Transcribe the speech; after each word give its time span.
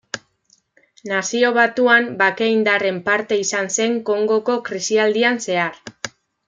Nazio 1.09 1.51
Batuan 1.57 2.09
bake 2.23 2.49
indarren 2.55 2.99
parte 3.11 3.41
izan 3.45 3.73
zen 3.79 4.03
Kongoko 4.09 4.61
krisialdian 4.71 5.43
zehar. 5.49 5.83